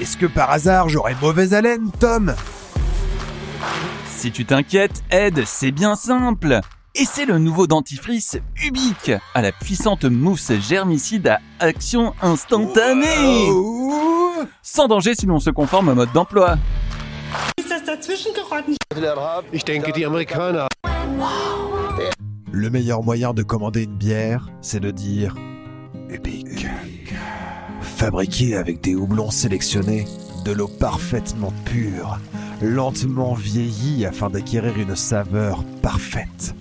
Est-ce 0.00 0.16
que 0.16 0.24
par 0.24 0.50
hasard 0.50 0.88
j'aurais 0.88 1.14
mauvaise 1.20 1.52
haleine, 1.52 1.90
Tom? 2.00 2.34
Si 4.06 4.32
tu 4.32 4.46
t'inquiètes, 4.46 5.02
Ed, 5.10 5.42
c'est 5.44 5.72
bien 5.72 5.94
simple. 5.94 6.60
Et 6.94 7.04
c'est 7.04 7.26
le 7.26 7.38
nouveau 7.38 7.66
dentifrice 7.66 8.38
Ubique, 8.64 9.12
à 9.34 9.42
la 9.42 9.52
puissante 9.52 10.06
mousse 10.06 10.52
germicide 10.58 11.28
à 11.28 11.40
action 11.58 12.14
instantanée. 12.22 13.50
Sans 14.62 14.88
danger 14.88 15.14
si 15.14 15.26
l'on 15.26 15.38
se 15.38 15.50
conforme 15.50 15.90
au 15.90 15.94
mode 15.94 16.12
d'emploi. 16.12 16.56
Le 22.52 22.70
meilleur 22.70 23.02
moyen 23.02 23.34
de 23.34 23.42
commander 23.42 23.82
une 23.84 23.96
bière, 23.96 24.48
c'est 24.62 24.80
de 24.80 24.90
dire 24.90 25.34
Ubique. 26.08 26.66
Fabriqué 27.80 28.56
avec 28.56 28.80
des 28.80 28.94
houblons 28.94 29.30
sélectionnés, 29.30 30.06
de 30.44 30.52
l'eau 30.52 30.68
parfaitement 30.68 31.52
pure, 31.64 32.18
lentement 32.62 33.34
vieillie 33.34 34.06
afin 34.06 34.30
d'acquérir 34.30 34.78
une 34.78 34.96
saveur 34.96 35.64
parfaite. 35.82 36.54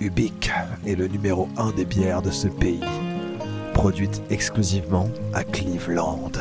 Ubique 0.00 0.50
est 0.86 0.94
le 0.94 1.08
numéro 1.08 1.48
un 1.56 1.70
des 1.70 1.84
bières 1.84 2.22
de 2.22 2.30
ce 2.30 2.48
pays, 2.48 2.80
produite 3.74 4.22
exclusivement 4.30 5.08
à 5.32 5.44
Cleveland. 5.44 6.32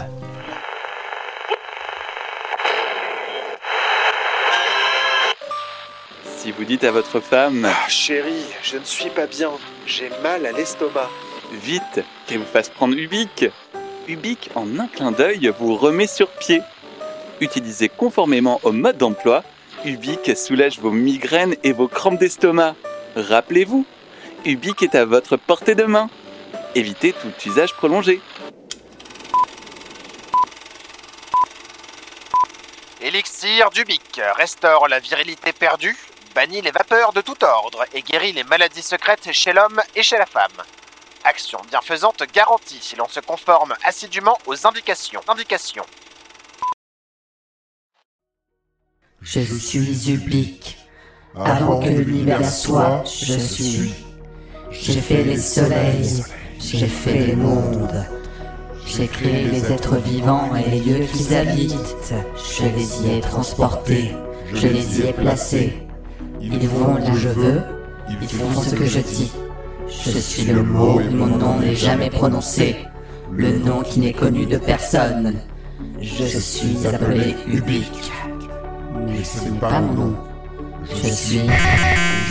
Si 6.37 6.51
vous 6.51 6.63
dites 6.63 6.83
à 6.83 6.91
votre 6.91 7.21
femme, 7.21 7.67
chérie, 7.87 8.45
je 8.61 8.77
ne 8.77 8.83
suis 8.83 9.09
pas 9.09 9.25
bien, 9.25 9.49
j'ai 9.87 10.09
mal 10.21 10.45
à 10.45 10.51
l'estomac. 10.51 11.09
vite, 11.63 12.03
qu'elle 12.27 12.39
vous 12.39 12.45
fasse 12.45 12.69
prendre 12.69 12.95
Ubique. 12.95 13.45
Ubique, 14.07 14.51
en 14.55 14.79
un 14.79 14.87
clin 14.87 15.11
d'œil, 15.11 15.51
vous 15.59 15.75
remet 15.75 16.07
sur 16.07 16.29
pied. 16.29 16.61
Utilisé 17.41 17.89
conformément 17.89 18.59
au 18.63 18.71
mode 18.71 18.97
d'emploi, 18.97 19.43
Ubique 19.83 20.37
soulage 20.37 20.79
vos 20.79 20.91
migraines 20.91 21.55
et 21.63 21.71
vos 21.71 21.87
crampes 21.87 22.19
d'estomac. 22.19 22.75
Rappelez-vous, 23.15 23.85
Ubique 24.45 24.83
est 24.83 24.95
à 24.95 25.05
votre 25.05 25.37
portée 25.37 25.75
de 25.75 25.85
main. 25.85 26.09
Évitez 26.75 27.13
tout 27.13 27.31
usage 27.49 27.73
prolongé. 27.73 28.21
Élixir 33.01 33.69
du 33.71 33.85
bic 33.85 34.21
restaure 34.35 34.87
la 34.87 34.99
virilité 34.99 35.51
perdue, 35.51 35.97
bannit 36.33 36.61
les 36.61 36.71
vapeurs 36.71 37.13
de 37.13 37.21
tout 37.21 37.43
ordre 37.43 37.85
et 37.93 38.01
guérit 38.01 38.33
les 38.33 38.43
maladies 38.43 38.81
secrètes 38.81 39.31
chez 39.31 39.53
l'homme 39.53 39.81
et 39.95 40.03
chez 40.03 40.17
la 40.17 40.25
femme. 40.25 40.63
Action 41.27 41.57
bienfaisante 41.71 42.21
garantie 42.31 42.77
si 42.79 42.95
l'on 42.95 43.07
se 43.07 43.19
conforme 43.19 43.73
assidûment 43.83 44.37
aux 44.45 44.67
indications. 44.67 45.21
Indications. 45.27 45.85
Je 49.21 49.39
suis 49.39 50.11
Ubique. 50.11 50.77
Avant 51.35 51.79
que 51.79 51.89
l'univers 51.89 52.47
soit, 52.47 53.03
je 53.05 53.39
suis. 53.39 53.95
J'ai 54.69 55.01
fait 55.01 55.23
les 55.23 55.39
soleils, 55.39 56.23
j'ai 56.59 56.87
fait 56.87 57.17
les 57.25 57.35
mondes. 57.35 58.05
J'ai 58.85 59.07
créé 59.07 59.45
les 59.45 59.71
êtres 59.71 59.97
vivants 59.97 60.55
et 60.55 60.69
les 60.69 60.79
lieux 60.79 61.05
qu'ils 61.07 61.35
habitent. 61.35 62.13
Je 62.35 62.65
les 62.65 63.01
y 63.01 63.17
ai 63.17 63.21
transportés, 63.21 64.15
je 64.53 64.67
les 64.67 64.99
y 64.99 65.07
ai 65.07 65.13
placés. 65.13 65.73
Ils 66.39 66.69
vont 66.69 66.93
là 66.93 67.09
où 67.09 67.15
je 67.15 67.29
veux, 67.29 67.63
ils 68.09 68.29
font 68.29 68.61
ce 68.61 68.75
que 68.75 68.85
je 68.85 68.99
dis. 68.99 69.31
Je 70.07 70.19
suis 70.19 70.45
le 70.45 70.61
mot 70.61 71.01
et 71.01 71.09
mon 71.09 71.25
nom 71.25 71.59
n'est 71.59 71.75
jamais 71.75 72.11
prononcé. 72.11 72.75
Le 73.31 73.57
nom 73.57 73.81
qui 73.81 73.99
n'est 73.99 74.13
connu 74.13 74.45
de 74.45 74.57
personne. 74.57 75.33
Je 75.99 76.25
suis 76.25 76.85
appelé 76.85 77.35
Ubique. 77.47 78.11
Mais 79.07 79.23
ce 79.23 79.49
n'est 79.49 79.59
pas 79.59 79.81
mon 79.81 79.93
nom. 79.93 80.15
Je 80.89 81.09
suis, 81.09 81.41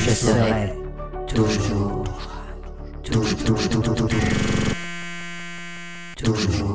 je 0.06 0.10
serai, 0.10 0.72
toujours, 1.26 2.04
toujours, 3.02 3.44
toujours, 3.44 3.82
toujours, 3.82 4.08
toujours. 6.22 6.73